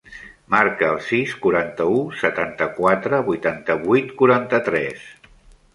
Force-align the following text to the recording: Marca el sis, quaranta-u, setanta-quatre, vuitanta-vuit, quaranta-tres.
Marca 0.53 0.87
el 0.93 1.03
sis, 1.09 1.35
quaranta-u, 1.43 1.99
setanta-quatre, 2.23 3.21
vuitanta-vuit, 3.31 4.13
quaranta-tres. 4.23 5.11